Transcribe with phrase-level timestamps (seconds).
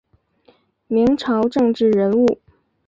[0.87, 2.39] 明朝政治人物。